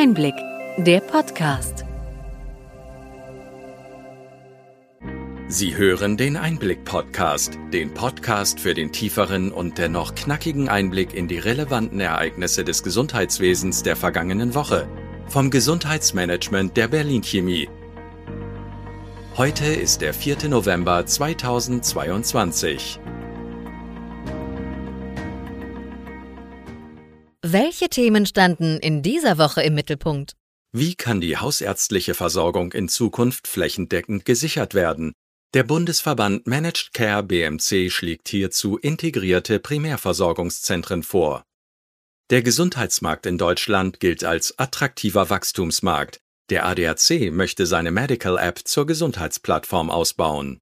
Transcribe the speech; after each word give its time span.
Einblick, 0.00 0.36
der 0.76 1.00
Podcast. 1.00 1.84
Sie 5.48 5.76
hören 5.76 6.16
den 6.16 6.36
Einblick-Podcast, 6.36 7.58
den 7.72 7.94
Podcast 7.94 8.60
für 8.60 8.74
den 8.74 8.92
tieferen 8.92 9.50
und 9.50 9.76
dennoch 9.76 10.14
knackigen 10.14 10.68
Einblick 10.68 11.14
in 11.14 11.26
die 11.26 11.40
relevanten 11.40 11.98
Ereignisse 11.98 12.62
des 12.62 12.84
Gesundheitswesens 12.84 13.82
der 13.82 13.96
vergangenen 13.96 14.54
Woche 14.54 14.86
vom 15.26 15.50
Gesundheitsmanagement 15.50 16.76
der 16.76 16.86
Berlin 16.86 17.24
Chemie. 17.24 17.68
Heute 19.36 19.66
ist 19.66 20.00
der 20.00 20.14
4. 20.14 20.48
November 20.48 21.06
2022. 21.06 23.00
Welche 27.50 27.88
Themen 27.88 28.26
standen 28.26 28.78
in 28.78 29.00
dieser 29.00 29.38
Woche 29.38 29.62
im 29.62 29.74
Mittelpunkt? 29.74 30.36
Wie 30.70 30.94
kann 30.94 31.22
die 31.22 31.38
hausärztliche 31.38 32.12
Versorgung 32.12 32.72
in 32.72 32.90
Zukunft 32.90 33.48
flächendeckend 33.48 34.26
gesichert 34.26 34.74
werden? 34.74 35.14
Der 35.54 35.62
Bundesverband 35.62 36.46
Managed 36.46 36.90
Care 36.92 37.22
BMC 37.22 37.90
schlägt 37.90 38.28
hierzu 38.28 38.76
integrierte 38.76 39.60
Primärversorgungszentren 39.60 41.02
vor. 41.02 41.42
Der 42.28 42.42
Gesundheitsmarkt 42.42 43.24
in 43.24 43.38
Deutschland 43.38 43.98
gilt 43.98 44.24
als 44.24 44.58
attraktiver 44.58 45.30
Wachstumsmarkt. 45.30 46.20
Der 46.50 46.66
ADAC 46.66 47.32
möchte 47.32 47.64
seine 47.64 47.92
Medical 47.92 48.36
App 48.36 48.60
zur 48.68 48.86
Gesundheitsplattform 48.86 49.88
ausbauen. 49.88 50.58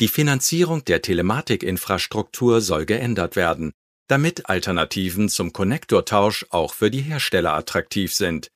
Die 0.00 0.08
Finanzierung 0.08 0.86
der 0.86 1.02
Telematikinfrastruktur 1.02 2.62
soll 2.62 2.86
geändert 2.86 3.36
werden 3.36 3.72
damit 4.08 4.48
Alternativen 4.48 5.28
zum 5.28 5.52
Konnektortausch 5.52 6.46
auch 6.50 6.74
für 6.74 6.90
die 6.90 7.02
Hersteller 7.02 7.54
attraktiv 7.54 8.12
sind. 8.12 8.50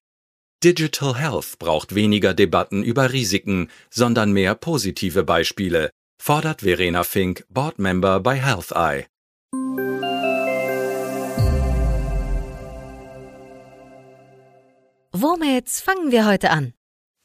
Digital 0.65 1.17
Health 1.17 1.59
braucht 1.59 1.95
weniger 1.95 2.35
Debatten 2.35 2.83
über 2.83 3.13
Risiken, 3.13 3.69
sondern 3.91 4.33
mehr 4.33 4.55
positive 4.55 5.25
Beispiele, 5.25 5.91
fordert 6.21 6.63
Verena 6.63 7.05
Fink, 7.05 7.45
Boardmember 7.49 8.21
bei 8.21 8.37
Health 8.37 8.73
Eye. 8.73 9.07
Womit 15.15 15.69
fangen 15.69 16.11
wir 16.11 16.27
heute 16.27 16.51
an? 16.51 16.75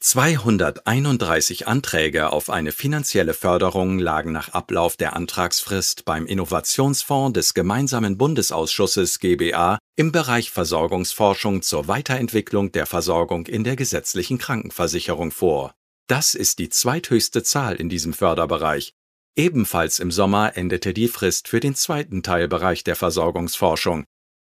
231 0.00 1.66
Anträge 1.66 2.30
auf 2.32 2.50
eine 2.50 2.70
finanzielle 2.70 3.34
Förderung 3.34 3.98
lagen 3.98 4.30
nach 4.30 4.50
Ablauf 4.50 4.96
der 4.96 5.16
Antragsfrist 5.16 6.04
beim 6.04 6.24
Innovationsfonds 6.24 7.32
des 7.32 7.52
Gemeinsamen 7.52 8.16
Bundesausschusses 8.16 9.18
GBA 9.18 9.78
im 9.96 10.12
Bereich 10.12 10.50
Versorgungsforschung 10.52 11.62
zur 11.62 11.88
Weiterentwicklung 11.88 12.70
der 12.70 12.86
Versorgung 12.86 13.46
in 13.46 13.64
der 13.64 13.74
gesetzlichen 13.74 14.38
Krankenversicherung 14.38 15.32
vor. 15.32 15.74
Das 16.06 16.36
ist 16.36 16.60
die 16.60 16.68
zweithöchste 16.68 17.42
Zahl 17.42 17.74
in 17.74 17.88
diesem 17.88 18.12
Förderbereich. 18.12 18.92
Ebenfalls 19.36 19.98
im 19.98 20.12
Sommer 20.12 20.56
endete 20.56 20.94
die 20.94 21.08
Frist 21.08 21.48
für 21.48 21.60
den 21.60 21.74
zweiten 21.74 22.22
Teilbereich 22.22 22.84
der 22.84 22.96
Versorgungsforschung, 22.96 24.04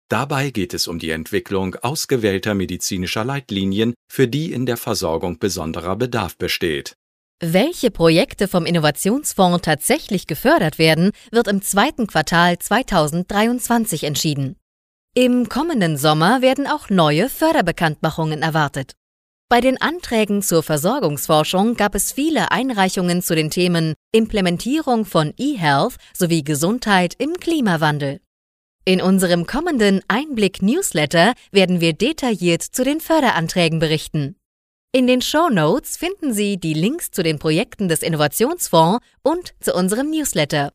Dabei 0.09 0.49
geht 0.51 0.73
es 0.73 0.87
um 0.87 0.99
die 0.99 1.09
Entwicklung 1.09 1.75
ausgewählter 1.75 2.53
medizinischer 2.53 3.25
Leitlinien, 3.25 3.93
für 4.11 4.27
die 4.27 4.51
in 4.51 4.65
der 4.65 4.77
Versorgung 4.77 5.39
besonderer 5.39 5.95
Bedarf 5.95 6.37
besteht. 6.37 6.95
Welche 7.39 7.91
Projekte 7.91 8.47
vom 8.47 8.65
Innovationsfonds 8.65 9.63
tatsächlich 9.63 10.27
gefördert 10.27 10.79
werden, 10.79 11.11
wird 11.31 11.47
im 11.47 11.61
zweiten 11.61 12.07
Quartal 12.07 12.57
2023 12.57 14.05
entschieden. 14.05 14.55
Im 15.15 15.49
kommenden 15.49 15.97
Sommer 15.97 16.41
werden 16.41 16.67
auch 16.67 16.89
neue 16.89 17.29
Förderbekanntmachungen 17.29 18.41
erwartet. 18.41 18.93
Bei 19.49 19.61
den 19.61 19.79
Anträgen 19.79 20.41
zur 20.41 20.63
Versorgungsforschung 20.63 21.75
gab 21.75 21.93
es 21.93 22.11
viele 22.11 22.49
Einreichungen 22.49 23.21
zu 23.21 23.35
den 23.35 23.51
Themen 23.51 23.93
Implementierung 24.11 25.05
von 25.05 25.33
eHealth 25.37 25.97
sowie 26.13 26.43
Gesundheit 26.43 27.13
im 27.19 27.33
Klimawandel. 27.33 28.22
In 28.85 29.01
unserem 29.01 29.45
kommenden 29.47 30.01
Einblick-Newsletter 30.09 31.35
werden 31.51 31.79
wir 31.79 31.93
detailliert 31.93 32.63
zu 32.63 32.83
den 32.83 32.99
Förderanträgen 32.99 33.79
berichten. 33.79 34.35
In 34.91 35.07
den 35.07 35.21
Show 35.21 35.47
Notes 35.49 35.95
finden 35.95 36.33
Sie 36.33 36.57
die 36.57 36.73
Links 36.73 37.09
zu 37.09 37.23
den 37.23 37.39
Projekten 37.39 37.87
des 37.87 38.01
Innovationsfonds 38.01 38.99
und 39.21 39.53
zu 39.61 39.73
unserem 39.73 40.09
Newsletter. 40.09 40.73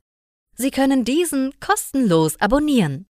Sie 0.57 0.71
können 0.71 1.05
diesen 1.05 1.53
kostenlos 1.61 2.41
abonnieren. 2.41 3.07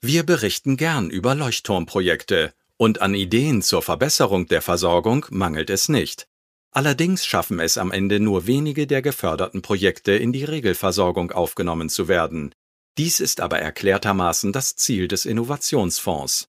Wir 0.00 0.22
berichten 0.22 0.78
gern 0.78 1.10
über 1.10 1.34
Leuchtturmprojekte 1.34 2.54
und 2.78 3.02
an 3.02 3.14
Ideen 3.14 3.60
zur 3.60 3.82
Verbesserung 3.82 4.46
der 4.46 4.62
Versorgung 4.62 5.26
mangelt 5.28 5.68
es 5.68 5.90
nicht. 5.90 6.26
Allerdings 6.70 7.26
schaffen 7.26 7.60
es 7.60 7.76
am 7.76 7.92
Ende 7.92 8.18
nur 8.18 8.46
wenige 8.46 8.86
der 8.86 9.02
geförderten 9.02 9.60
Projekte 9.60 10.12
in 10.12 10.32
die 10.32 10.44
Regelversorgung 10.44 11.32
aufgenommen 11.32 11.90
zu 11.90 12.08
werden. 12.08 12.54
Dies 12.98 13.20
ist 13.20 13.40
aber 13.40 13.58
erklärtermaßen 13.58 14.52
das 14.52 14.74
Ziel 14.76 15.06
des 15.06 15.26
Innovationsfonds. 15.26 16.48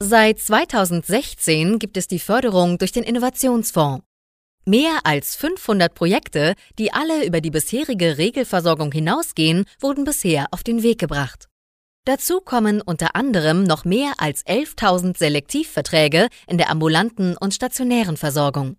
Seit 0.00 0.38
2016 0.38 1.78
gibt 1.78 1.96
es 1.96 2.06
die 2.06 2.20
Förderung 2.20 2.78
durch 2.78 2.92
den 2.92 3.02
Innovationsfonds. 3.02 4.04
Mehr 4.64 5.00
als 5.04 5.36
500 5.36 5.92
Projekte, 5.94 6.54
die 6.78 6.92
alle 6.92 7.26
über 7.26 7.40
die 7.40 7.50
bisherige 7.50 8.18
Regelversorgung 8.18 8.92
hinausgehen, 8.92 9.64
wurden 9.80 10.04
bisher 10.04 10.46
auf 10.52 10.62
den 10.62 10.82
Weg 10.82 10.98
gebracht. 10.98 11.48
Dazu 12.06 12.40
kommen 12.40 12.80
unter 12.80 13.16
anderem 13.16 13.64
noch 13.64 13.84
mehr 13.84 14.14
als 14.18 14.46
11.000 14.46 15.18
Selektivverträge 15.18 16.28
in 16.46 16.56
der 16.56 16.70
ambulanten 16.70 17.36
und 17.36 17.52
stationären 17.52 18.16
Versorgung. 18.16 18.76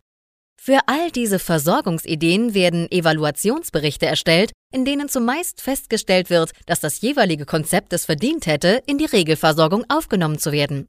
Für 0.64 0.82
all 0.86 1.10
diese 1.10 1.40
Versorgungsideen 1.40 2.54
werden 2.54 2.86
Evaluationsberichte 2.92 4.06
erstellt, 4.06 4.52
in 4.72 4.86
denen 4.86 5.10
zumeist 5.10 5.60
festgestellt 5.60 6.30
wird, 6.30 6.52
dass 6.68 6.80
das 6.80 7.02
jeweilige 7.02 7.48
Konzept 7.48 7.94
es 7.94 8.06
verdient 8.06 8.46
hätte, 8.46 8.84
in 8.86 9.00
die 9.00 9.06
Regelversorgung 9.06 9.86
aufgenommen 9.90 10.38
zu 10.38 10.52
werden. 10.52 10.86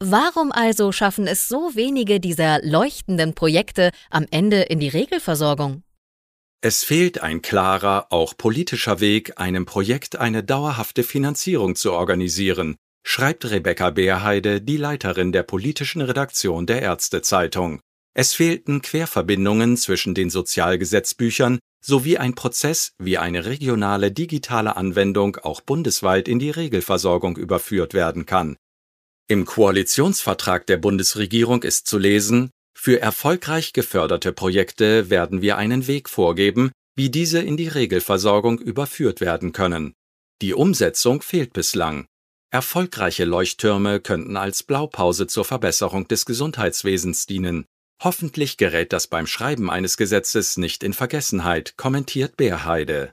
Warum 0.00 0.52
also 0.52 0.92
schaffen 0.92 1.26
es 1.26 1.48
so 1.48 1.74
wenige 1.74 2.20
dieser 2.20 2.64
leuchtenden 2.64 3.34
Projekte 3.34 3.90
am 4.08 4.24
Ende 4.30 4.62
in 4.62 4.78
die 4.78 4.86
Regelversorgung? 4.86 5.82
Es 6.60 6.84
fehlt 6.84 7.20
ein 7.20 7.42
klarer, 7.42 8.06
auch 8.10 8.36
politischer 8.36 9.00
Weg, 9.00 9.32
einem 9.40 9.66
Projekt 9.66 10.14
eine 10.14 10.44
dauerhafte 10.44 11.02
Finanzierung 11.02 11.74
zu 11.74 11.92
organisieren, 11.92 12.76
schreibt 13.04 13.50
Rebecca 13.50 13.90
Beerheide, 13.90 14.60
die 14.60 14.76
Leiterin 14.76 15.32
der 15.32 15.42
politischen 15.42 16.02
Redaktion 16.02 16.66
der 16.66 16.82
Ärztezeitung. 16.82 17.80
Es 18.18 18.34
fehlten 18.34 18.82
Querverbindungen 18.82 19.76
zwischen 19.76 20.12
den 20.12 20.28
Sozialgesetzbüchern 20.28 21.60
sowie 21.80 22.18
ein 22.18 22.34
Prozess, 22.34 22.90
wie 22.98 23.16
eine 23.16 23.44
regionale 23.44 24.10
digitale 24.10 24.76
Anwendung 24.76 25.36
auch 25.36 25.60
bundesweit 25.60 26.26
in 26.26 26.40
die 26.40 26.50
Regelversorgung 26.50 27.36
überführt 27.36 27.94
werden 27.94 28.26
kann. 28.26 28.56
Im 29.28 29.44
Koalitionsvertrag 29.44 30.66
der 30.66 30.78
Bundesregierung 30.78 31.62
ist 31.62 31.86
zu 31.86 31.96
lesen, 31.96 32.50
für 32.76 33.00
erfolgreich 33.00 33.72
geförderte 33.72 34.32
Projekte 34.32 35.10
werden 35.10 35.40
wir 35.40 35.56
einen 35.56 35.86
Weg 35.86 36.08
vorgeben, 36.08 36.72
wie 36.96 37.10
diese 37.10 37.38
in 37.38 37.56
die 37.56 37.68
Regelversorgung 37.68 38.58
überführt 38.58 39.20
werden 39.20 39.52
können. 39.52 39.94
Die 40.42 40.54
Umsetzung 40.54 41.22
fehlt 41.22 41.52
bislang. 41.52 42.08
Erfolgreiche 42.50 43.26
Leuchttürme 43.26 44.00
könnten 44.00 44.36
als 44.36 44.64
Blaupause 44.64 45.28
zur 45.28 45.44
Verbesserung 45.44 46.08
des 46.08 46.26
Gesundheitswesens 46.26 47.26
dienen. 47.26 47.64
Hoffentlich 48.00 48.58
gerät 48.58 48.92
das 48.92 49.08
beim 49.08 49.26
Schreiben 49.26 49.70
eines 49.70 49.96
Gesetzes 49.96 50.56
nicht 50.56 50.84
in 50.84 50.92
Vergessenheit, 50.92 51.76
kommentiert 51.76 52.36
Beerheide. 52.36 53.12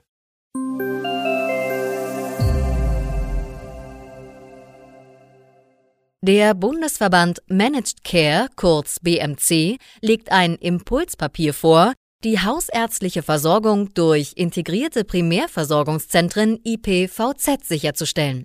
Der 6.22 6.54
Bundesverband 6.54 7.42
Managed 7.48 8.04
Care, 8.04 8.48
kurz 8.54 9.00
BMC, 9.00 9.78
legt 10.02 10.30
ein 10.30 10.54
Impulspapier 10.54 11.52
vor, 11.52 11.92
die 12.22 12.38
hausärztliche 12.38 13.22
Versorgung 13.22 13.92
durch 13.94 14.34
integrierte 14.36 15.04
Primärversorgungszentren 15.04 16.60
IPVZ 16.64 17.66
sicherzustellen. 17.66 18.44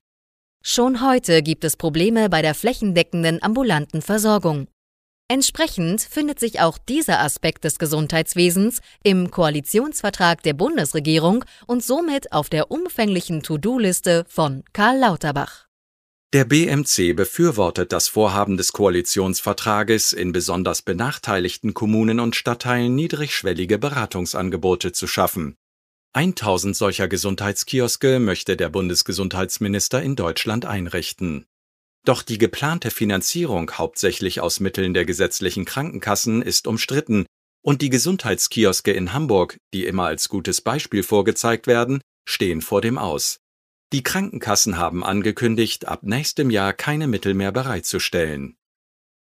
Schon 0.63 1.07
heute 1.07 1.43
gibt 1.43 1.63
es 1.63 1.77
Probleme 1.77 2.29
bei 2.29 2.41
der 2.41 2.55
flächendeckenden 2.55 3.41
ambulanten 3.41 4.01
Versorgung. 4.01 4.67
Entsprechend 5.31 6.01
findet 6.01 6.41
sich 6.41 6.59
auch 6.59 6.77
dieser 6.77 7.21
Aspekt 7.21 7.63
des 7.63 7.79
Gesundheitswesens 7.79 8.81
im 9.01 9.31
Koalitionsvertrag 9.31 10.43
der 10.43 10.51
Bundesregierung 10.51 11.45
und 11.67 11.81
somit 11.81 12.33
auf 12.33 12.49
der 12.49 12.69
umfänglichen 12.69 13.41
To-Do-Liste 13.41 14.25
von 14.27 14.65
Karl 14.73 14.99
Lauterbach. 14.99 15.67
Der 16.33 16.43
BMC 16.43 17.13
befürwortet 17.15 17.93
das 17.93 18.09
Vorhaben 18.09 18.57
des 18.57 18.73
Koalitionsvertrages, 18.73 20.11
in 20.11 20.33
besonders 20.33 20.81
benachteiligten 20.81 21.73
Kommunen 21.73 22.19
und 22.19 22.35
Stadtteilen 22.35 22.93
niedrigschwellige 22.93 23.77
Beratungsangebote 23.77 24.91
zu 24.91 25.07
schaffen. 25.07 25.55
1000 26.11 26.75
solcher 26.75 27.07
Gesundheitskioske 27.07 28.19
möchte 28.19 28.57
der 28.57 28.67
Bundesgesundheitsminister 28.67 30.01
in 30.01 30.17
Deutschland 30.17 30.65
einrichten. 30.65 31.45
Doch 32.03 32.23
die 32.23 32.37
geplante 32.37 32.89
Finanzierung 32.89 33.71
hauptsächlich 33.71 34.41
aus 34.41 34.59
Mitteln 34.59 34.93
der 34.93 35.05
gesetzlichen 35.05 35.65
Krankenkassen 35.65 36.41
ist 36.41 36.67
umstritten, 36.67 37.25
und 37.63 37.81
die 37.83 37.89
Gesundheitskioske 37.89 38.91
in 38.91 39.13
Hamburg, 39.13 39.57
die 39.73 39.85
immer 39.85 40.05
als 40.05 40.29
gutes 40.29 40.61
Beispiel 40.61 41.03
vorgezeigt 41.03 41.67
werden, 41.67 42.01
stehen 42.27 42.61
vor 42.61 42.81
dem 42.81 42.97
Aus. 42.97 43.37
Die 43.93 44.03
Krankenkassen 44.03 44.77
haben 44.77 45.03
angekündigt, 45.03 45.87
ab 45.87 46.01
nächstem 46.03 46.49
Jahr 46.49 46.73
keine 46.73 47.07
Mittel 47.07 47.33
mehr 47.33 47.51
bereitzustellen. 47.51 48.55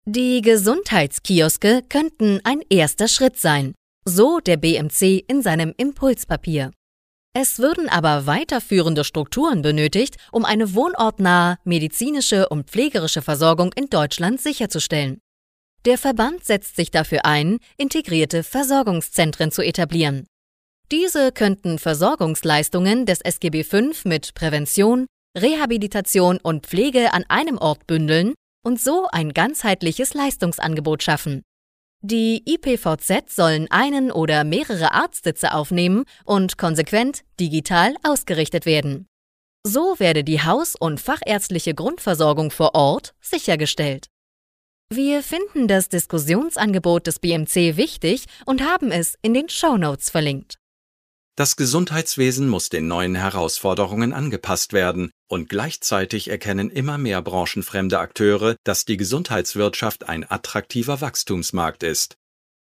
Die 0.04 0.42
Gesundheitskioske 0.42 1.82
könnten 1.88 2.40
ein 2.44 2.60
erster 2.68 3.08
Schritt 3.08 3.38
sein, 3.38 3.74
so 4.04 4.38
der 4.40 4.56
BMC 4.56 5.24
in 5.26 5.42
seinem 5.42 5.72
Impulspapier. 5.76 6.72
Es 7.38 7.58
würden 7.58 7.90
aber 7.90 8.24
weiterführende 8.24 9.04
Strukturen 9.04 9.60
benötigt, 9.60 10.16
um 10.32 10.46
eine 10.46 10.72
wohnortnahe 10.72 11.58
medizinische 11.64 12.48
und 12.48 12.70
pflegerische 12.70 13.20
Versorgung 13.20 13.74
in 13.74 13.90
Deutschland 13.90 14.40
sicherzustellen. 14.40 15.20
Der 15.84 15.98
Verband 15.98 16.46
setzt 16.46 16.76
sich 16.76 16.90
dafür 16.90 17.26
ein, 17.26 17.58
integrierte 17.76 18.42
Versorgungszentren 18.42 19.52
zu 19.52 19.60
etablieren. 19.60 20.26
Diese 20.90 21.30
könnten 21.30 21.78
Versorgungsleistungen 21.78 23.04
des 23.04 23.20
SGB 23.20 23.64
V 23.64 23.90
mit 24.04 24.32
Prävention, 24.32 25.04
Rehabilitation 25.36 26.38
und 26.42 26.66
Pflege 26.66 27.12
an 27.12 27.26
einem 27.28 27.58
Ort 27.58 27.86
bündeln 27.86 28.32
und 28.64 28.80
so 28.80 29.08
ein 29.12 29.34
ganzheitliches 29.34 30.14
Leistungsangebot 30.14 31.02
schaffen. 31.02 31.42
Die 32.08 32.44
IPVZ 32.46 33.34
sollen 33.34 33.68
einen 33.68 34.12
oder 34.12 34.44
mehrere 34.44 34.92
Arztsitze 34.92 35.52
aufnehmen 35.52 36.04
und 36.24 36.56
konsequent 36.56 37.24
digital 37.40 37.96
ausgerichtet 38.04 38.64
werden. 38.64 39.08
So 39.66 39.98
werde 39.98 40.22
die 40.22 40.40
haus- 40.40 40.76
und 40.78 41.00
fachärztliche 41.00 41.74
Grundversorgung 41.74 42.52
vor 42.52 42.76
Ort 42.76 43.16
sichergestellt. 43.20 44.06
Wir 44.88 45.20
finden 45.24 45.66
das 45.66 45.88
Diskussionsangebot 45.88 47.08
des 47.08 47.18
BMC 47.18 47.76
wichtig 47.76 48.26
und 48.44 48.62
haben 48.62 48.92
es 48.92 49.16
in 49.22 49.34
den 49.34 49.48
Show 49.48 49.76
Notes 49.76 50.08
verlinkt. 50.08 50.58
Das 51.36 51.56
Gesundheitswesen 51.56 52.48
muss 52.48 52.70
den 52.70 52.88
neuen 52.88 53.14
Herausforderungen 53.14 54.14
angepasst 54.14 54.72
werden, 54.72 55.10
und 55.28 55.50
gleichzeitig 55.50 56.28
erkennen 56.28 56.70
immer 56.70 56.96
mehr 56.96 57.20
branchenfremde 57.20 57.98
Akteure, 57.98 58.56
dass 58.64 58.86
die 58.86 58.96
Gesundheitswirtschaft 58.96 60.08
ein 60.08 60.24
attraktiver 60.30 61.02
Wachstumsmarkt 61.02 61.82
ist. 61.82 62.16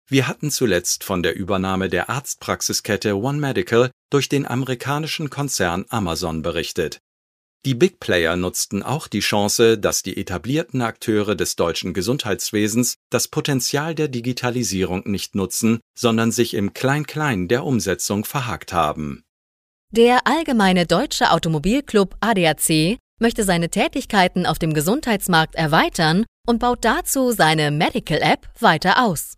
Wir 0.09 0.27
hatten 0.27 0.49
zuletzt 0.49 1.03
von 1.03 1.21
der 1.21 1.35
Übernahme 1.35 1.87
der 1.87 2.09
Arztpraxiskette 2.09 3.15
One 3.15 3.37
Medical 3.37 3.91
durch 4.09 4.27
den 4.27 4.47
amerikanischen 4.47 5.29
Konzern 5.29 5.85
Amazon 5.89 6.41
berichtet. 6.41 6.99
Die 7.65 7.75
Big 7.75 8.01
Player 8.01 8.36
nutzten 8.36 8.83
auch 8.83 9.07
die 9.07 9.21
Chance, 9.21 9.77
dass 9.77 10.04
die 10.04 10.18
etablierten 10.18 10.81
Akteure 10.81 11.33
des 11.33 11.56
deutschen 11.56 11.94
Gesundheitswesens 11.94 12.95
das 13.10 13.30
Potenzial 13.30 13.95
der 13.95 14.10
Digitalisierung 14.10 15.10
nicht 15.10 15.33
nutzen, 15.33 15.80
sondern 15.98 16.33
sich 16.33 16.56
im 16.56 16.74
Klein-Klein 16.74 17.48
der 17.48 17.63
Umsetzung 17.63 18.25
verhakt 18.25 18.74
haben. 18.74 19.24
Der 19.92 20.27
Allgemeine 20.27 20.86
Deutsche 20.86 21.31
Automobilclub 21.31 22.18
ADAC 22.19 22.98
möchte 23.21 23.45
seine 23.45 23.69
Tätigkeiten 23.69 24.45
auf 24.45 24.60
dem 24.60 24.74
Gesundheitsmarkt 24.74 25.56
erweitern 25.56 26.25
und 26.45 26.60
baut 26.60 26.83
dazu 26.83 27.31
seine 27.31 27.71
Medical 27.71 28.21
App 28.21 28.50
weiter 28.60 29.06
aus. 29.06 29.38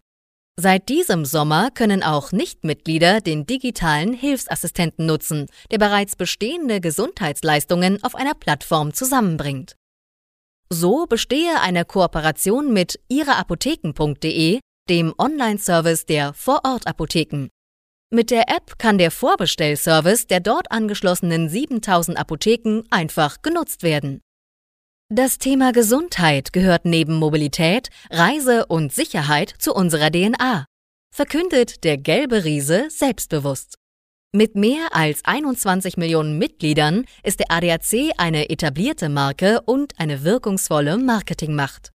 Seit 0.58 0.88
diesem 0.88 1.26
Sommer 1.26 1.70
können 1.70 2.02
auch 2.02 2.32
Nichtmitglieder 2.32 3.20
den 3.20 3.46
digitalen 3.46 4.14
Hilfsassistenten 4.14 5.06
nutzen, 5.06 5.48
der 5.70 5.80
bereits 5.80 6.16
bestehende 6.16 6.80
Gesundheitsleistungen 6.80 8.02
auf 8.04 8.16
einer 8.16 8.34
Plattform 8.34 8.94
zusammenbringt. 8.94 9.76
So 10.70 11.08
bestehe 11.08 11.60
eine 11.62 11.84
Kooperation 11.84 12.72
mit 12.72 13.00
ihreapotheken.de, 13.10 14.60
dem 14.90 15.14
Online-Service 15.18 16.06
der 16.06 16.34
Vorortapotheken. 16.34 17.50
Mit 18.10 18.32
der 18.32 18.50
App 18.50 18.80
kann 18.80 18.98
der 18.98 19.12
Vorbestellservice 19.12 20.28
der 20.28 20.40
dort 20.40 20.72
angeschlossenen 20.72 21.50
7000 21.50 22.18
Apotheken 22.18 22.84
einfach 22.92 23.42
genutzt 23.42 23.84
werden. 23.84 24.22
Das 25.14 25.38
Thema 25.38 25.72
Gesundheit 25.72 26.52
gehört 26.52 26.86
neben 26.86 27.14
Mobilität, 27.18 27.90
Reise 28.10 28.66
und 28.66 28.92
Sicherheit 28.92 29.54
zu 29.60 29.72
unserer 29.72 30.10
DNA, 30.10 30.66
verkündet 31.14 31.84
der 31.84 31.98
gelbe 31.98 32.44
Riese 32.44 32.88
selbstbewusst. 32.90 33.76
Mit 34.32 34.56
mehr 34.56 34.88
als 34.96 35.24
21 35.24 35.98
Millionen 35.98 36.40
Mitgliedern 36.40 37.06
ist 37.22 37.40
der 37.40 37.52
ADAC 37.52 38.14
eine 38.18 38.50
etablierte 38.50 39.08
Marke 39.10 39.62
und 39.62 39.94
eine 40.00 40.24
wirkungsvolle 40.24 40.98
Marketingmacht. 40.98 41.92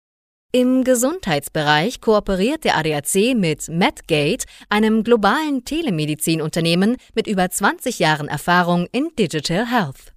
Im 0.53 0.85
Gesundheitsbereich 0.85 2.03
kooperiert 2.03 2.65
der 2.65 2.77
ADAC 2.77 3.35
mit 3.35 3.71
Medgate, 3.71 4.45
einem 4.69 5.03
globalen 5.03 5.65
Telemedizinunternehmen 5.65 6.99
mit 7.15 7.27
über 7.27 7.49
20 7.49 8.01
Jahren 8.01 8.29
Erfahrung 8.29 8.87
in 8.93 9.09
Digital 9.19 9.67
Health. 9.71 10.13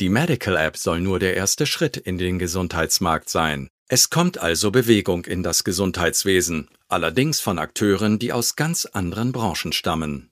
Die 0.00 0.08
Medical 0.08 0.56
App 0.56 0.76
soll 0.76 1.00
nur 1.00 1.20
der 1.20 1.36
erste 1.36 1.66
Schritt 1.66 1.96
in 1.96 2.18
den 2.18 2.40
Gesundheitsmarkt 2.40 3.28
sein. 3.28 3.68
Es 3.86 4.10
kommt 4.10 4.38
also 4.38 4.72
Bewegung 4.72 5.24
in 5.24 5.44
das 5.44 5.62
Gesundheitswesen, 5.62 6.68
allerdings 6.88 7.40
von 7.40 7.60
Akteuren, 7.60 8.18
die 8.18 8.32
aus 8.32 8.56
ganz 8.56 8.86
anderen 8.86 9.30
Branchen 9.30 9.72
stammen. 9.72 10.30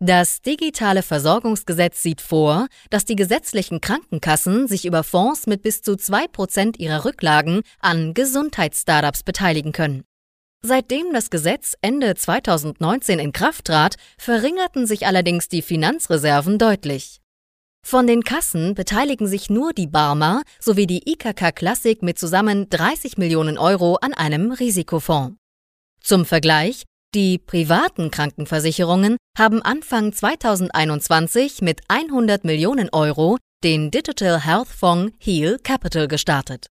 Das 0.00 0.42
digitale 0.42 1.04
Versorgungsgesetz 1.04 2.02
sieht 2.02 2.20
vor, 2.20 2.66
dass 2.90 3.04
die 3.04 3.14
gesetzlichen 3.14 3.80
Krankenkassen 3.80 4.66
sich 4.66 4.84
über 4.84 5.04
Fonds 5.04 5.46
mit 5.46 5.62
bis 5.62 5.82
zu 5.82 5.92
2% 5.92 6.80
ihrer 6.80 7.04
Rücklagen 7.04 7.62
an 7.78 8.12
Gesundheitsstartups 8.12 9.22
beteiligen 9.22 9.70
können. 9.70 10.02
Seitdem 10.64 11.12
das 11.12 11.30
Gesetz 11.30 11.74
Ende 11.82 12.14
2019 12.14 13.18
in 13.18 13.32
Kraft 13.32 13.64
trat, 13.64 13.96
verringerten 14.16 14.86
sich 14.86 15.06
allerdings 15.06 15.48
die 15.48 15.60
Finanzreserven 15.60 16.56
deutlich. 16.56 17.20
Von 17.84 18.06
den 18.06 18.22
Kassen 18.22 18.74
beteiligen 18.74 19.26
sich 19.26 19.50
nur 19.50 19.72
die 19.72 19.88
Barmer 19.88 20.42
sowie 20.60 20.86
die 20.86 21.10
IKK 21.10 21.50
Classic 21.52 22.00
mit 22.00 22.16
zusammen 22.16 22.70
30 22.70 23.18
Millionen 23.18 23.58
Euro 23.58 23.96
an 23.96 24.14
einem 24.14 24.52
Risikofonds. 24.52 25.36
Zum 26.00 26.24
Vergleich, 26.24 26.84
die 27.12 27.38
privaten 27.38 28.12
Krankenversicherungen 28.12 29.16
haben 29.36 29.62
Anfang 29.62 30.12
2021 30.12 31.60
mit 31.60 31.80
100 31.88 32.44
Millionen 32.44 32.88
Euro 32.92 33.36
den 33.64 33.90
Digital 33.90 34.44
Health 34.44 34.68
Fonds 34.68 35.12
Heal 35.18 35.58
Capital 35.58 36.06
gestartet. 36.06 36.68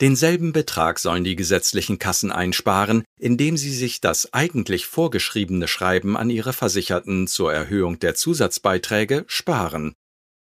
Denselben 0.00 0.52
Betrag 0.52 0.98
sollen 0.98 1.22
die 1.22 1.36
gesetzlichen 1.36 2.00
Kassen 2.00 2.32
einsparen, 2.32 3.04
indem 3.18 3.56
sie 3.56 3.72
sich 3.72 4.00
das 4.00 4.32
eigentlich 4.32 4.86
vorgeschriebene 4.86 5.68
Schreiben 5.68 6.16
an 6.16 6.30
ihre 6.30 6.52
Versicherten 6.52 7.28
zur 7.28 7.52
Erhöhung 7.52 8.00
der 8.00 8.16
Zusatzbeiträge 8.16 9.24
sparen. 9.28 9.94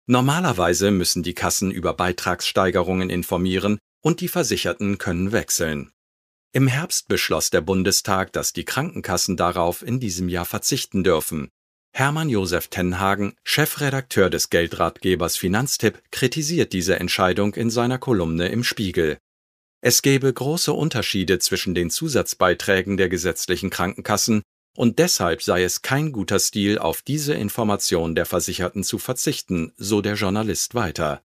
Normalerweise 0.06 0.92
müssen 0.92 1.22
die 1.24 1.34
Kassen 1.34 1.70
über 1.72 1.94
Beitragssteigerungen 1.94 3.10
informieren 3.10 3.78
und 4.02 4.20
die 4.20 4.28
Versicherten 4.28 4.98
können 4.98 5.32
wechseln. 5.32 5.90
Im 6.52 6.66
Herbst 6.66 7.08
beschloss 7.08 7.50
der 7.50 7.60
Bundestag, 7.60 8.32
dass 8.32 8.52
die 8.52 8.64
Krankenkassen 8.64 9.36
darauf 9.36 9.82
in 9.82 10.00
diesem 10.00 10.28
Jahr 10.28 10.44
verzichten 10.44 11.04
dürfen. 11.04 11.48
Hermann 11.92 12.28
Josef 12.28 12.68
Tenhagen, 12.68 13.34
Chefredakteur 13.44 14.30
des 14.30 14.48
Geldratgebers 14.48 15.36
Finanztipp, 15.36 16.02
kritisiert 16.12 16.72
diese 16.72 16.98
Entscheidung 16.98 17.54
in 17.54 17.68
seiner 17.70 17.98
Kolumne 17.98 18.48
im 18.48 18.62
Spiegel. 18.62 19.18
Es 19.82 20.02
gäbe 20.02 20.32
große 20.32 20.72
Unterschiede 20.72 21.38
zwischen 21.38 21.74
den 21.74 21.90
Zusatzbeiträgen 21.90 22.96
der 22.96 23.08
gesetzlichen 23.08 23.70
Krankenkassen 23.70 24.42
und 24.76 24.98
deshalb 24.98 25.42
sei 25.42 25.62
es 25.62 25.82
kein 25.82 26.12
guter 26.12 26.38
Stil, 26.38 26.78
auf 26.78 27.02
diese 27.02 27.34
Information 27.34 28.14
der 28.14 28.26
Versicherten 28.26 28.84
zu 28.84 28.98
verzichten, 28.98 29.72
so 29.76 30.00
der 30.00 30.14
Journalist 30.14 30.74
weiter. 30.74 31.22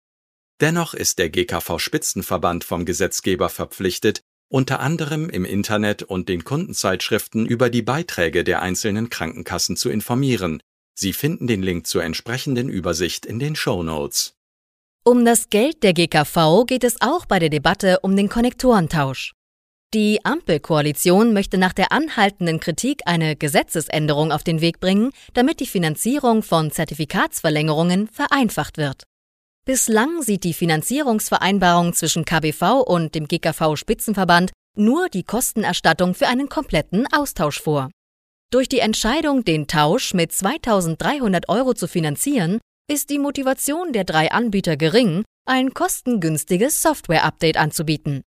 Dennoch 0.60 0.94
ist 0.94 1.18
der 1.18 1.28
GKV 1.30 1.78
Spitzenverband 1.78 2.64
vom 2.64 2.84
Gesetzgeber 2.84 3.48
verpflichtet, 3.48 4.22
unter 4.50 4.80
anderem 4.80 5.28
im 5.28 5.44
Internet 5.44 6.02
und 6.02 6.28
den 6.28 6.42
Kundenzeitschriften 6.42 7.46
über 7.46 7.68
die 7.68 7.82
Beiträge 7.82 8.44
der 8.44 8.62
einzelnen 8.62 9.10
Krankenkassen 9.10 9.76
zu 9.76 9.90
informieren. 9.90 10.62
Sie 10.94 11.12
finden 11.12 11.46
den 11.46 11.62
Link 11.62 11.86
zur 11.86 12.02
entsprechenden 12.02 12.68
Übersicht 12.68 13.26
in 13.26 13.38
den 13.38 13.54
Show 13.54 13.82
Notes. 13.82 14.37
Um 15.08 15.24
das 15.24 15.48
Geld 15.48 15.84
der 15.84 15.94
GKV 15.94 16.66
geht 16.66 16.84
es 16.84 17.00
auch 17.00 17.24
bei 17.24 17.38
der 17.38 17.48
Debatte 17.48 18.00
um 18.00 18.14
den 18.14 18.28
Konnektorentausch. 18.28 19.32
Die 19.94 20.22
Ampelkoalition 20.22 21.32
möchte 21.32 21.56
nach 21.56 21.72
der 21.72 21.92
anhaltenden 21.92 22.60
Kritik 22.60 23.00
eine 23.06 23.34
Gesetzesänderung 23.34 24.32
auf 24.32 24.44
den 24.44 24.60
Weg 24.60 24.80
bringen, 24.80 25.12
damit 25.32 25.60
die 25.60 25.66
Finanzierung 25.66 26.42
von 26.42 26.70
Zertifikatsverlängerungen 26.70 28.08
vereinfacht 28.08 28.76
wird. 28.76 29.04
Bislang 29.64 30.20
sieht 30.20 30.44
die 30.44 30.52
Finanzierungsvereinbarung 30.52 31.94
zwischen 31.94 32.26
KBV 32.26 32.82
und 32.86 33.14
dem 33.14 33.28
GKV 33.28 33.76
Spitzenverband 33.76 34.50
nur 34.76 35.08
die 35.08 35.24
Kostenerstattung 35.24 36.14
für 36.14 36.26
einen 36.26 36.50
kompletten 36.50 37.06
Austausch 37.10 37.62
vor. 37.62 37.88
Durch 38.50 38.68
die 38.68 38.80
Entscheidung, 38.80 39.42
den 39.42 39.68
Tausch 39.68 40.12
mit 40.12 40.32
2300 40.32 41.48
Euro 41.48 41.72
zu 41.72 41.88
finanzieren, 41.88 42.60
ist 42.90 43.10
die 43.10 43.18
Motivation 43.18 43.92
der 43.92 44.04
drei 44.04 44.30
Anbieter 44.30 44.76
gering, 44.76 45.24
ein 45.46 45.74
kostengünstiges 45.74 46.82
Software-Update 46.82 47.58
anzubieten. 47.58 48.22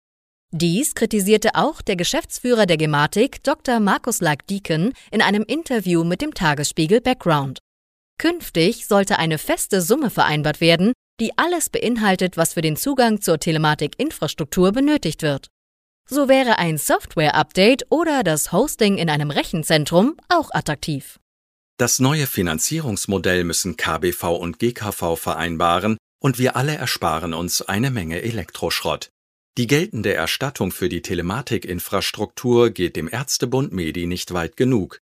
Dies 0.51 0.95
kritisierte 0.95 1.55
auch 1.55 1.81
der 1.81 1.95
Geschäftsführer 1.95 2.65
der 2.65 2.77
Gematik 2.77 3.43
Dr. 3.43 3.79
Markus 3.79 4.21
Lack-Deacon 4.21 4.93
in 5.11 5.21
einem 5.21 5.43
Interview 5.43 6.03
mit 6.03 6.21
dem 6.21 6.33
Tagesspiegel 6.33 7.01
Background. 7.01 7.59
Künftig 8.17 8.87
sollte 8.87 9.19
eine 9.19 9.37
feste 9.37 9.81
Summe 9.81 10.09
vereinbart 10.09 10.59
werden, 10.59 10.93
die 11.19 11.37
alles 11.37 11.69
beinhaltet, 11.69 12.37
was 12.37 12.53
für 12.53 12.61
den 12.61 12.77
Zugang 12.77 13.21
zur 13.21 13.39
Telematik-Infrastruktur 13.39 14.71
benötigt 14.71 15.21
wird. 15.21 15.47
So 16.09 16.29
wäre 16.29 16.57
ein 16.57 16.77
Software-Update 16.77 17.87
oder 17.89 18.23
das 18.23 18.51
Hosting 18.51 18.97
in 18.97 19.09
einem 19.09 19.29
Rechenzentrum 19.29 20.15
auch 20.29 20.49
attraktiv. 20.51 21.19
Das 21.79 21.99
neue 21.99 22.25
Finanzierungsmodell 22.25 23.43
müssen 23.43 23.77
KBV 23.77 24.23
und 24.35 24.57
GKV 24.57 25.15
vereinbaren 25.15 25.97
und 26.19 26.39
wir 26.39 26.55
alle 26.55 26.73
ersparen 26.73 27.35
uns 27.35 27.61
eine 27.61 27.91
Menge 27.91 28.23
Elektroschrott. 28.23 29.11
Die 29.59 29.67
geltende 29.67 30.11
Erstattung 30.11 30.71
für 30.71 30.89
die 30.89 31.03
Telematikinfrastruktur 31.03 32.71
geht 32.71 32.95
dem 32.95 33.07
Ärztebund 33.07 33.73
Medi 33.73 34.07
nicht 34.07 34.33
weit 34.33 34.57
genug. 34.57 34.99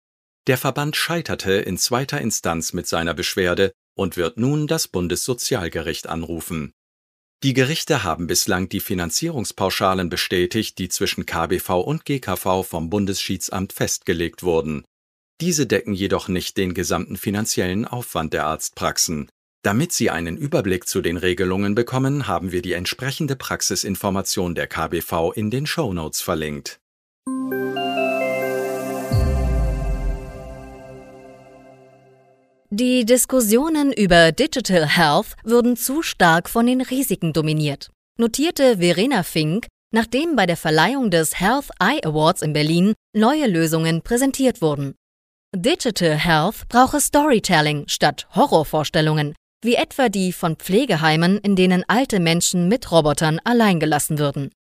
Der 0.48 0.58
Verband 0.58 0.98
scheiterte 0.98 1.54
in 1.54 1.78
zweiter 1.78 2.20
Instanz 2.20 2.74
mit 2.74 2.88
seiner 2.88 3.14
Beschwerde 3.14 3.72
und 3.98 4.18
wird 4.18 4.38
nun 4.38 4.68
das 4.68 4.90
Bundessozialgericht 4.90 6.08
anrufen. 6.08 6.74
Die 7.42 7.54
Gerichte 7.54 8.04
haben 8.04 8.28
bislang 8.28 8.68
die 8.68 8.82
Finanzierungspauschalen 8.82 10.10
bestätigt, 10.10 10.78
die 10.78 10.90
zwischen 10.90 11.26
KBV 11.26 11.70
und 11.70 12.04
GKV 12.04 12.64
vom 12.64 12.90
Bundesschiedssamt 12.90 13.72
festgelegt 13.72 14.44
wurden. 14.44 14.84
Diese 15.42 15.68
decken 15.68 15.94
jedoch 15.94 16.30
nicht 16.30 16.56
den 16.56 16.74
gesamten 16.74 17.18
finanziellen 17.18 17.86
Aufwand 17.86 18.32
der 18.34 18.46
Arztpraxen. 18.46 19.28
Damit 19.64 19.92
Sie 19.92 20.10
einen 20.10 20.38
Überblick 20.38 20.88
zu 20.88 21.02
den 21.02 21.18
Regelungen 21.18 21.76
bekommen, 21.76 22.28
haben 22.28 22.54
wir 22.54 22.62
die 22.62 22.74
entsprechende 22.74 23.36
Praxisinformation 23.36 24.56
der 24.56 24.68
KBV 24.68 25.34
in 25.36 25.50
den 25.50 25.66
Show 25.66 25.92
Notes 25.92 26.22
verlinkt. 26.22 26.80
Die 32.70 33.06
Diskussionen 33.06 33.92
über 33.92 34.32
Digital 34.32 34.88
Health 34.88 35.36
würden 35.44 35.76
zu 35.76 36.02
stark 36.02 36.50
von 36.50 36.66
den 36.66 36.82
Risiken 36.82 37.34
dominiert, 37.34 37.90
notierte 38.18 38.78
Verena 38.78 39.24
Fink, 39.24 39.68
nachdem 39.94 40.36
bei 40.36 40.46
der 40.46 40.58
Verleihung 40.58 41.10
des 41.10 41.40
Health 41.40 41.70
Eye 41.80 42.04
Awards 42.06 42.42
in 42.42 42.54
Berlin 42.54 42.94
neue 43.14 43.48
Lösungen 43.48 44.02
präsentiert 44.02 44.62
wurden. 44.62 44.96
Digital 45.56 46.18
Health 46.18 46.68
brauche 46.70 47.00
Storytelling 47.00 47.86
statt 47.88 48.28
Horrorvorstellungen, 48.36 49.34
wie 49.64 49.76
etwa 49.76 50.10
die 50.10 50.34
von 50.34 50.58
Pflegeheimen, 50.58 51.38
in 51.40 51.56
denen 51.56 51.84
alte 51.88 52.20
Menschen 52.20 52.68
mit 52.68 52.92
Robotern 52.92 53.40
allein 53.44 53.80
gelassen 53.80 54.20
würden. 54.20 54.52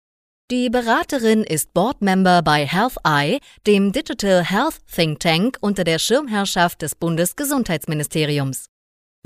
Die 0.51 0.71
Beraterin 0.71 1.43
ist 1.43 1.73
Boardmember 1.75 2.43
bei 2.43 2.67
Health 2.67 2.97
Eye, 3.03 3.41
dem 3.67 3.93
Digital 3.93 4.45
Health 4.45 4.79
Think 4.95 5.21
Tank 5.21 5.57
unter 5.61 5.85
der 5.85 5.99
Schirmherrschaft 5.99 6.83
des 6.83 6.95
Bundesgesundheitsministeriums. 6.95 8.67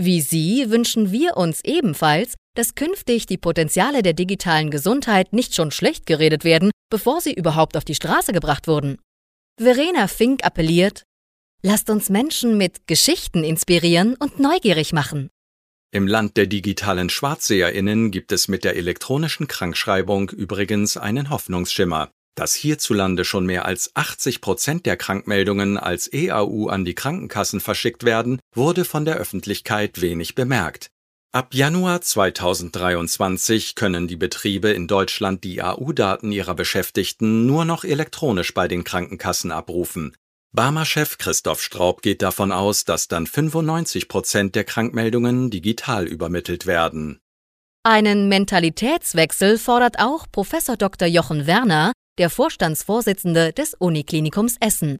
Wie 0.00 0.20
Sie 0.20 0.70
wünschen 0.70 1.10
wir 1.10 1.36
uns 1.36 1.62
ebenfalls, 1.64 2.34
dass 2.54 2.76
künftig 2.76 3.26
die 3.26 3.36
Potenziale 3.36 4.02
der 4.02 4.12
digitalen 4.12 4.70
Gesundheit 4.70 5.32
nicht 5.32 5.54
schon 5.54 5.70
schlecht 5.70 6.06
geredet 6.06 6.44
werden, 6.44 6.70
bevor 6.88 7.20
sie 7.20 7.34
überhaupt 7.34 7.76
auf 7.76 7.84
die 7.84 7.96
Straße 7.96 8.32
gebracht 8.32 8.68
wurden. 8.68 8.98
Verena 9.60 10.06
Fink 10.06 10.44
appelliert, 10.44 11.02
lasst 11.62 11.90
uns 11.90 12.10
Menschen 12.10 12.56
mit 12.56 12.86
Geschichten 12.86 13.44
inspirieren 13.44 14.14
und 14.14 14.38
neugierig 14.38 14.92
machen. 14.92 15.30
Im 15.90 16.06
Land 16.06 16.36
der 16.36 16.46
digitalen 16.46 17.08
SchwarzseherInnen 17.08 18.10
gibt 18.10 18.30
es 18.32 18.46
mit 18.46 18.62
der 18.62 18.76
elektronischen 18.76 19.48
Krankschreibung 19.48 20.28
übrigens 20.28 20.96
einen 20.98 21.30
Hoffnungsschimmer. 21.30 22.10
Dass 22.34 22.54
hierzulande 22.54 23.24
schon 23.24 23.46
mehr 23.46 23.64
als 23.64 23.90
80 23.94 24.40
Prozent 24.40 24.86
der 24.86 24.96
Krankmeldungen 24.96 25.76
als 25.76 26.12
EAU 26.12 26.68
an 26.68 26.84
die 26.84 26.94
Krankenkassen 26.94 27.60
verschickt 27.60 28.04
werden, 28.04 28.38
wurde 28.54 28.84
von 28.84 29.04
der 29.04 29.16
Öffentlichkeit 29.16 30.00
wenig 30.00 30.34
bemerkt. 30.34 30.88
Ab 31.32 31.52
Januar 31.52 32.00
2023 32.00 33.74
können 33.74 34.08
die 34.08 34.16
Betriebe 34.16 34.70
in 34.70 34.86
Deutschland 34.86 35.42
die 35.42 35.62
AU-Daten 35.62 36.32
ihrer 36.32 36.54
Beschäftigten 36.54 37.46
nur 37.46 37.64
noch 37.64 37.84
elektronisch 37.84 38.54
bei 38.54 38.68
den 38.68 38.84
Krankenkassen 38.84 39.50
abrufen. 39.50 40.14
Barmer-Chef 40.52 41.18
Christoph 41.18 41.62
Straub 41.62 42.00
geht 42.02 42.22
davon 42.22 42.52
aus, 42.52 42.84
dass 42.84 43.06
dann 43.06 43.26
95 43.26 44.08
Prozent 44.08 44.54
der 44.54 44.64
Krankmeldungen 44.64 45.50
digital 45.50 46.06
übermittelt 46.06 46.66
werden. 46.66 47.20
Einen 47.84 48.28
Mentalitätswechsel 48.28 49.58
fordert 49.58 49.98
auch 49.98 50.26
Prof. 50.30 50.50
Dr. 50.78 51.06
Jochen 51.06 51.46
Werner, 51.46 51.92
der 52.18 52.30
Vorstandsvorsitzende 52.30 53.52
des 53.52 53.74
Uniklinikums 53.74 54.56
Essen. 54.60 54.98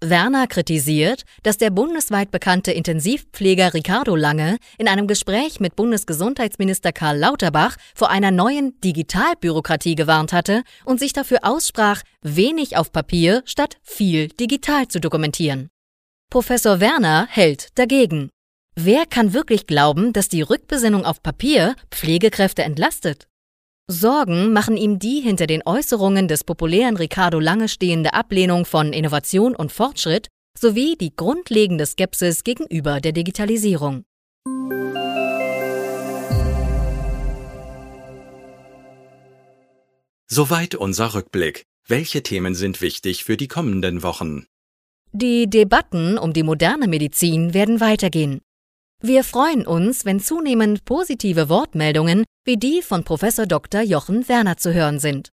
Werner 0.00 0.46
kritisiert, 0.46 1.24
dass 1.42 1.58
der 1.58 1.70
bundesweit 1.70 2.30
bekannte 2.30 2.70
Intensivpfleger 2.70 3.74
Ricardo 3.74 4.14
Lange 4.14 4.58
in 4.78 4.86
einem 4.86 5.08
Gespräch 5.08 5.58
mit 5.58 5.74
Bundesgesundheitsminister 5.74 6.92
Karl 6.92 7.18
Lauterbach 7.18 7.76
vor 7.96 8.08
einer 8.08 8.30
neuen 8.30 8.80
Digitalbürokratie 8.80 9.96
gewarnt 9.96 10.32
hatte 10.32 10.62
und 10.84 11.00
sich 11.00 11.12
dafür 11.12 11.40
aussprach, 11.42 12.02
wenig 12.22 12.76
auf 12.76 12.92
Papier 12.92 13.42
statt 13.44 13.78
viel 13.82 14.28
digital 14.28 14.86
zu 14.86 15.00
dokumentieren. 15.00 15.68
Professor 16.30 16.78
Werner 16.78 17.26
hält 17.28 17.76
dagegen. 17.76 18.30
Wer 18.76 19.04
kann 19.06 19.32
wirklich 19.32 19.66
glauben, 19.66 20.12
dass 20.12 20.28
die 20.28 20.42
Rückbesinnung 20.42 21.04
auf 21.04 21.22
Papier 21.24 21.74
Pflegekräfte 21.90 22.62
entlastet? 22.62 23.26
Sorgen 23.90 24.52
machen 24.52 24.76
ihm 24.76 24.98
die 24.98 25.20
hinter 25.20 25.46
den 25.46 25.62
Äußerungen 25.64 26.28
des 26.28 26.44
populären 26.44 26.98
Ricardo 26.98 27.40
Lange 27.40 27.68
stehende 27.68 28.12
Ablehnung 28.12 28.66
von 28.66 28.92
Innovation 28.92 29.56
und 29.56 29.72
Fortschritt 29.72 30.28
sowie 30.58 30.96
die 31.00 31.16
grundlegende 31.16 31.86
Skepsis 31.86 32.44
gegenüber 32.44 33.00
der 33.00 33.12
Digitalisierung. 33.12 34.04
Soweit 40.26 40.74
unser 40.74 41.14
Rückblick. 41.14 41.64
Welche 41.86 42.22
Themen 42.22 42.54
sind 42.54 42.82
wichtig 42.82 43.24
für 43.24 43.38
die 43.38 43.48
kommenden 43.48 44.02
Wochen? 44.02 44.44
Die 45.12 45.48
Debatten 45.48 46.18
um 46.18 46.34
die 46.34 46.42
moderne 46.42 46.88
Medizin 46.88 47.54
werden 47.54 47.80
weitergehen. 47.80 48.42
Wir 49.00 49.24
freuen 49.24 49.66
uns, 49.66 50.04
wenn 50.04 50.20
zunehmend 50.20 50.84
positive 50.84 51.48
Wortmeldungen 51.48 52.24
wie 52.48 52.56
die 52.56 52.80
von 52.80 53.04
Prof. 53.04 53.20
Dr. 53.46 53.82
Jochen 53.82 54.26
Werner 54.26 54.56
zu 54.56 54.72
hören 54.72 54.98
sind. 54.98 55.28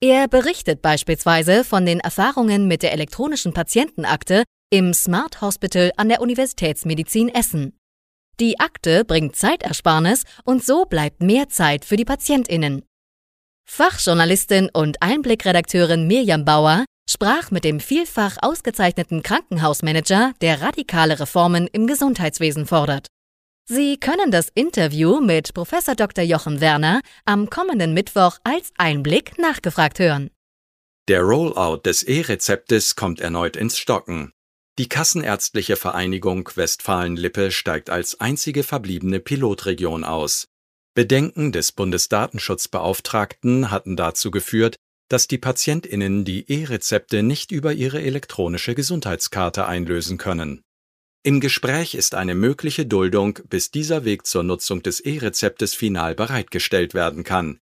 Er 0.00 0.28
berichtet 0.28 0.80
beispielsweise 0.80 1.62
von 1.62 1.84
den 1.84 2.00
Erfahrungen 2.00 2.66
mit 2.66 2.82
der 2.82 2.92
elektronischen 2.92 3.52
Patientenakte 3.52 4.44
im 4.70 4.94
Smart 4.94 5.42
Hospital 5.42 5.92
an 5.98 6.08
der 6.08 6.22
Universitätsmedizin 6.22 7.28
Essen. 7.28 7.78
Die 8.40 8.60
Akte 8.60 9.04
bringt 9.04 9.36
Zeitersparnis 9.36 10.24
und 10.44 10.64
so 10.64 10.86
bleibt 10.86 11.22
mehr 11.22 11.50
Zeit 11.50 11.84
für 11.84 11.96
die 11.96 12.06
Patientinnen. 12.06 12.82
Fachjournalistin 13.68 14.70
und 14.72 15.02
Einblickredakteurin 15.02 16.06
Mirjam 16.06 16.46
Bauer 16.46 16.86
sprach 17.06 17.50
mit 17.50 17.64
dem 17.64 17.78
vielfach 17.78 18.38
ausgezeichneten 18.40 19.22
Krankenhausmanager, 19.22 20.32
der 20.40 20.62
radikale 20.62 21.20
Reformen 21.20 21.66
im 21.66 21.86
Gesundheitswesen 21.86 22.64
fordert. 22.64 23.08
Sie 23.66 23.96
können 23.96 24.30
das 24.30 24.50
Interview 24.54 25.22
mit 25.22 25.54
Prof. 25.54 25.70
Dr. 25.96 26.22
Jochen 26.22 26.60
Werner 26.60 27.00
am 27.24 27.48
kommenden 27.48 27.94
Mittwoch 27.94 28.38
als 28.44 28.70
Einblick 28.76 29.38
nachgefragt 29.38 29.98
hören. 29.98 30.28
Der 31.08 31.22
Rollout 31.22 31.80
des 31.86 32.02
E-Rezeptes 32.02 32.94
kommt 32.94 33.20
erneut 33.20 33.56
ins 33.56 33.78
Stocken. 33.78 34.32
Die 34.78 34.90
Kassenärztliche 34.90 35.76
Vereinigung 35.76 36.50
Westfalen-Lippe 36.54 37.50
steigt 37.50 37.88
als 37.88 38.20
einzige 38.20 38.64
verbliebene 38.64 39.18
Pilotregion 39.18 40.04
aus. 40.04 40.44
Bedenken 40.94 41.50
des 41.50 41.72
Bundesdatenschutzbeauftragten 41.72 43.70
hatten 43.70 43.96
dazu 43.96 44.30
geführt, 44.30 44.76
dass 45.08 45.26
die 45.26 45.38
Patientinnen 45.38 46.26
die 46.26 46.50
E-Rezepte 46.52 47.22
nicht 47.22 47.50
über 47.50 47.72
ihre 47.72 48.02
elektronische 48.02 48.74
Gesundheitskarte 48.74 49.66
einlösen 49.66 50.18
können. 50.18 50.60
Im 51.26 51.40
Gespräch 51.40 51.94
ist 51.94 52.14
eine 52.14 52.34
mögliche 52.34 52.84
Duldung, 52.84 53.38
bis 53.48 53.70
dieser 53.70 54.04
Weg 54.04 54.26
zur 54.26 54.42
Nutzung 54.42 54.82
des 54.82 55.00
E-Rezeptes 55.00 55.72
final 55.74 56.14
bereitgestellt 56.14 56.92
werden 56.92 57.24
kann. 57.24 57.60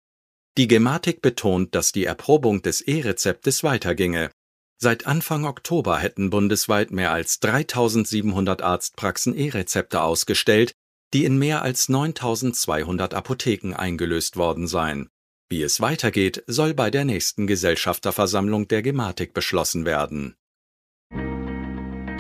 Die 0.59 0.67
Gematik 0.67 1.23
betont, 1.23 1.73
dass 1.77 1.93
die 1.93 2.05
Erprobung 2.05 2.63
des 2.63 2.81
E-Rezeptes 2.81 3.63
weiterginge. 3.63 4.33
Seit 4.79 5.07
Anfang 5.07 5.45
Oktober 5.45 5.97
hätten 5.99 6.29
bundesweit 6.29 6.91
mehr 6.91 7.13
als 7.13 7.39
3700 7.39 8.63
Arztpraxen 8.63 9.33
E-Rezepte 9.39 10.03
ausgestellt, 10.03 10.73
die 11.15 11.25
in 11.25 11.39
mehr 11.39 11.63
als 11.63 11.89
9200 11.89 13.15
Apotheken 13.15 13.75
eingelöst 13.75 14.37
worden 14.37 14.67
seien. 14.67 15.09
Wie 15.49 15.63
es 15.63 15.81
weitergeht, 15.81 16.43
soll 16.49 16.75
bei 16.75 16.91
der 16.91 17.05
nächsten 17.05 17.47
Gesellschafterversammlung 17.47 18.67
der 18.67 18.83
Gematik 18.83 19.35
beschlossen 19.35 19.85
werden. 19.85 20.35